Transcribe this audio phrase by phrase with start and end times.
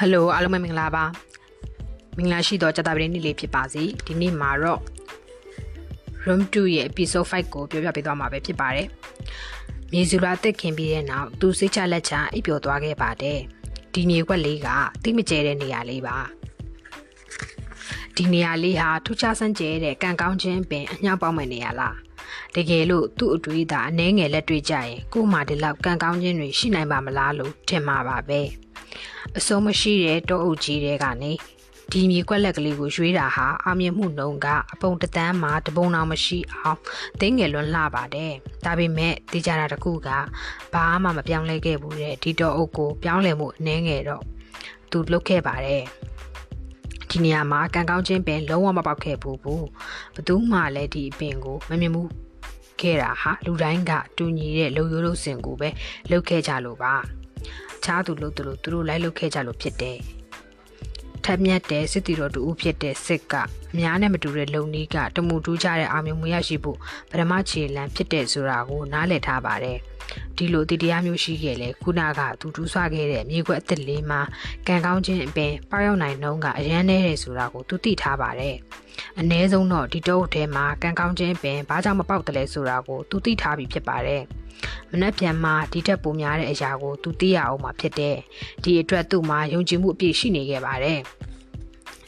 [0.00, 1.04] ဟယ်လိုအားလုံးပဲမင်္ဂလာပါ
[2.16, 4.80] မင်္ဂလာရှိသောကြတာပရင်းနေ့လေးဖြစ်ပါစေဒီနေ့မှာတော့
[6.24, 8.88] room 2ရဲ့ episode 5ကိုပြောပြပေးသွားမှာပဲဖြစ်ပါတယ်
[9.92, 13.38] မြေစုလာတက်ခင်ပြီးတဲ့နောက်သူစိတ်ချလက်ချအိပ်ပျော်သွားခဲ့ပါတယ်
[13.92, 14.68] ဒီမြေကွက်လေးက
[15.02, 16.16] တိမကျဲတဲ့နေရာလေးပါ
[18.16, 21.96] ဒီနေရာလေးဟာထူးခြားဆန်းကျဲတဲ့ကံကောင်းခြင်းပင်အညောက်ပေါက်မဲ့နေရာလား
[22.54, 28.42] တကယ်လို့သူ့အတွေ့အတာအနှဲငယ်လက်တွေ့ကြရင်ကို့မှာဒီလောက်ကံကောင်းခြင်းတွေရှိနိုင်ပါမလားလို့ထင်မှာပါပဲ
[29.38, 31.32] အစုံမရှိတဲ့တောအုပ်ကြီးတွေကနေ
[31.90, 36.78] ဒီမြေကွက်လက်ကလေးကိုရွှေးတာဟာအောင်မြင်မှုနှုံကအပုံတတန်းမှာတပုံအောင်မရှိအောင်
[37.20, 38.32] သိငယ်လွန်လှပါတယ်
[38.64, 40.08] ဒါပေမဲ့တေးကြတာတခုက
[40.74, 44.22] ဘာမှမပြောင်းလဲခဲ့ဘူးတဲ့ဒီတောအုပ်ကိုပြောင်းလဲမှုအနှဲငယ်တော့
[44.90, 45.84] သူလုတ်ခဲ့ပါတယ်
[47.10, 49.66] ဒီနေရာမှာကံကောင်းခြင်းပင်လုံးဝမပေါက်ခဲ့ဘူးဘူး
[50.14, 52.08] ဘသူမှလည်းဒီအပင်ကိုမမြင်ဘူး
[52.80, 55.68] ခဲ့တာဟာလူတိုင်းကတူညီတဲ့လုံရိုးလို့စင်ကိုပဲ
[56.10, 56.94] လှုပ်ခဲ့ကြလို့ပါ
[57.84, 59.98] ချားသူလို့သူလို့သူတို့လိုက်လှုပ်ခဲ့ကြလို့ဖြစ်တယ်
[61.24, 66.78] ထက်မြက်တဲ့စစ်တီတော်တူဦးဖြစ်တဲ့စစ်ကအများနဲ့မတူတဲ့လုံနီးကတမူတူးကြတဲ့အာမြင်မှုရရှိဖို့
[67.10, 69.78] ပထမခြေလမ်းဖြစ်တဲ့ဆိုတာကိုနားလည်ထားပါတယ်
[70.40, 74.20] ဒီလိုတည်တရားမျိုးရှိခဲ့လေခုနကသူတူးဆွခဲ့တဲ့မြေခွက်အစ်စ်လေးမှာ
[74.66, 78.56] ကံကောင်းခြင်းအပင်ပေါရောက်နိုင်နှုံးကအရန်နေတယ်ဆိုတာကိုသူသိထားပါတယ်
[79.18, 84.22] အ ਨੇ ဆုံးတော့ဒီတုပ်ထဲမှာကံကောင်းခြင်းပင်ဘာကြောင့်မပေါက်တယ်လဲဆိုတာကိုသူသိထားပြီးဖြစ်ပါတယ်
[84.90, 88.16] မနှက်ပြန်မှာဒီတက်ပိုများတဲ့အရာကိုသူသိရအောင်မှာဖြစ်တယ်
[88.62, 91.00] ဒီအတွက်သူ့မှာယုံကြည်မှုအပြည့်ရှိနေခဲ့ပါတယ်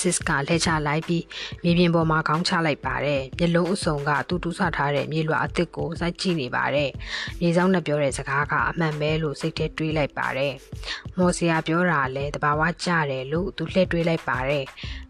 [0.00, 1.24] စစ်ကလှည့်ချလိုက်ပြီး
[1.62, 6.90] မြေပြင်ပေါ်မှာခေါင်းချလိုက်ပါတယ်မျက်လုံးအစုံကသူတူးဆထားတဲ့မြေလွှာအသစ်ကိုစိုက်ကြည့်နေပါတယ်
[7.40, 10.54] မြေဆောင်နဲ့ပြောတဲ့စကားကအမှန်ပဲလို့စိတ်ထဲတွေးလိုက်ပါတယ်
[11.18, 14.64] မော်စရာပြောတာလည်းတဘာဝကြတယ်လို့သူလှည့်တွေးလိုက်ပါတယ်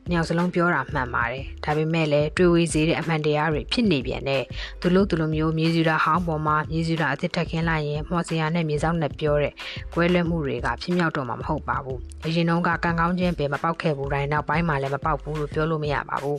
[0.08, 4.42] နှစ်ယောက်စလုံးပြောတာမှန်ပါတယ်ဒါပေမဲ့လည်းတွေးဝေးစေတဲ့အမှန်တရားတွေဖြစ်နေပြန်တဲ့
[4.80, 9.54] သူလို့သူလိုမျိုးမြေစီရာဟောင်းပေါ်မှာမြေစီရာအစ်စ်ထက်ခင်းလိုက်ရင်မော်စရာနဲ့မြေဆောင်နဲ့ပြောတဲ့
[9.94, 16.38] ကွဲလွဲမှုတွေကဖြစ်မြောက်တော့မှာမဟုတ်ပါဘူးအရင်တုန်းကကံကောင်းခြင်းပဲမပေါက်ခဲ့ဘူးတိုင်းနောက်ပိုင်းမှာလည်းမပေါက်ဘူးလို့ပြောလို့မရပါဘူး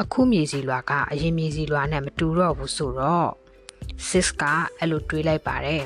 [0.00, 3.28] အခုမြေစီလွာကအရင်မြေစီလွာနဲ့မတူတော့ဘူးဆိုတော့
[4.08, 4.42] စစ်က
[4.78, 5.82] အဲ့လိုတွေးလိုက်ပါတယ်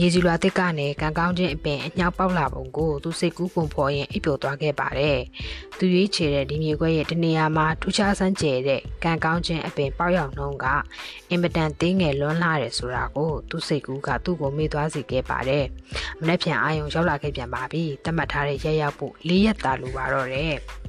[0.00, 5.18] ရေစီလွာတစ်ကနေကံကောင်းခြင်းအပင်အညောက်ပေါက်လာပုံကိုသူစိတ်ကူးပုံဖော်ရင်အိပ်ပျော်သွားခဲ့ပါတယ်။
[5.78, 10.66] သူရွေးချယ်တဲ့ဒီမြေခွဲရဲ့တနေရာမှာထူးခြားဆန်းကျယ်တဲ့ကံကောင်းခြင်းအပင်ပေါက်ရောက်နှုံးက
[11.30, 15.64] အင်မတန်သေးငယ်လွန်းလာတယ်ဆိုတာကိုသူစိတ်ကူးကသူ့ကိုမေ့သွားစေခဲ့ပါတယ်။
[16.20, 20.56] မနေ့ပြန်အာယုံရောက်လာခဲ့ပြန်ပါပြီ။တတ်မှတ်ထားတဲ့ရက်ရောက်ဖို့၄ရက်တာလိုပါတော့တယ်။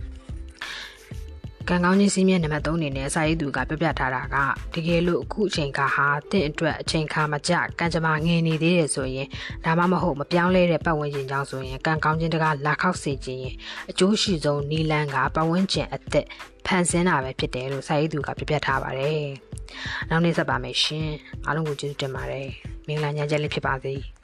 [1.69, 4.35] ကံကောင်းခြင်းစီးမြဲနံပါတ်3အနေနဲ့စာရေးသူကပြောပြထားတာက
[4.73, 9.27] တကယ်လို့အခုအချိန်ကဟာတင့်အတွက်အချိန်ခါမကျကံကြမ္မာငင်နေသေးတယ်ဆိုရင်
[9.65, 13.55] ဒါမှမဟုတ်မပြောင်းလဲတဲ့ပတ်ဝန်းကျင်ကြောင့်ဆိုရင်ကံကောင်းခြင်းတကလာခောက်စေခြင်းရင်
[13.89, 16.25] အကျိုးရှိဆုံးနီလန်းကပတ်ဝန်းကျင်အသက်
[16.65, 19.25] ဖန်ဆင်းတာပဲဖြစ်တယ်လို့စာရေးသူကပြပြထားပါတယ်။
[20.09, 21.09] နောက်နေ့ဆက်ပါမယ်ရှင်။
[21.45, 22.47] အားလုံးကိုကျေးဇူးတင်ပါတယ်။
[22.87, 23.95] မင်္ဂလာညချမ်းလေးဖြစ်ပါစေ။